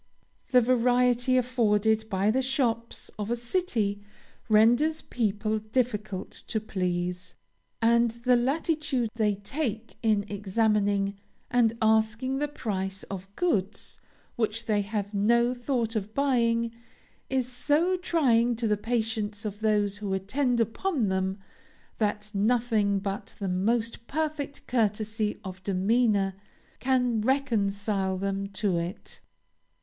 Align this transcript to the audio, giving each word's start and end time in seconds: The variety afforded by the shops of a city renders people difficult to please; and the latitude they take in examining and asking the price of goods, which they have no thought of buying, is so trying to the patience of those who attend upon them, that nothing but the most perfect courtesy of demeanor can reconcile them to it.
The 0.49 0.63
variety 0.63 1.37
afforded 1.37 2.09
by 2.09 2.31
the 2.31 2.41
shops 2.41 3.11
of 3.19 3.29
a 3.29 3.35
city 3.35 4.01
renders 4.49 5.03
people 5.03 5.59
difficult 5.59 6.31
to 6.47 6.59
please; 6.59 7.35
and 7.83 8.09
the 8.09 8.35
latitude 8.35 9.09
they 9.13 9.35
take 9.35 9.97
in 10.01 10.25
examining 10.27 11.19
and 11.51 11.77
asking 11.83 12.39
the 12.39 12.47
price 12.47 13.03
of 13.11 13.27
goods, 13.35 13.99
which 14.37 14.65
they 14.65 14.81
have 14.81 15.13
no 15.13 15.53
thought 15.53 15.95
of 15.95 16.15
buying, 16.15 16.71
is 17.29 17.47
so 17.47 17.95
trying 17.95 18.55
to 18.55 18.67
the 18.67 18.77
patience 18.77 19.45
of 19.45 19.59
those 19.59 19.97
who 19.97 20.15
attend 20.15 20.59
upon 20.59 21.09
them, 21.09 21.37
that 21.99 22.31
nothing 22.33 22.97
but 22.97 23.35
the 23.37 23.47
most 23.47 24.07
perfect 24.07 24.65
courtesy 24.65 25.39
of 25.43 25.61
demeanor 25.61 26.33
can 26.79 27.21
reconcile 27.21 28.17
them 28.17 28.47
to 28.47 28.79
it. 28.79 29.21